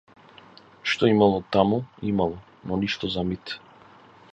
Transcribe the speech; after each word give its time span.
Што 0.93 1.03
имало 1.13 1.37
таму, 1.57 1.77
имало, 2.13 2.41
но 2.71 2.83
ништо 2.87 3.15
за 3.19 3.31
мит. 3.31 3.59